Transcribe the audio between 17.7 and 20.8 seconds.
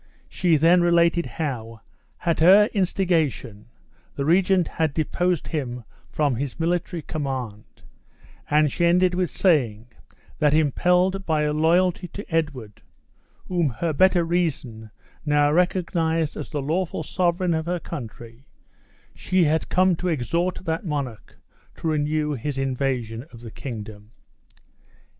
country), she had come to exhort